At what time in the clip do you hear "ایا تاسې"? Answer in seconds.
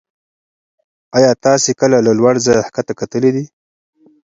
1.17-1.71